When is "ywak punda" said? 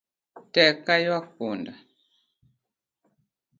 1.03-1.73